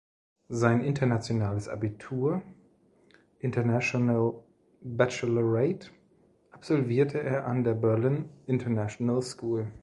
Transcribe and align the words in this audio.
Sein 0.49 0.81
Internationales 0.81 1.67
Abitur 1.69 2.41
("International 3.37 4.33
Baccalaureate") 4.81 5.91
absolvierte 6.49 7.19
er 7.21 7.45
an 7.45 7.63
der 7.63 7.75
Berlin 7.75 8.27
International 8.47 9.21
School. 9.21 9.71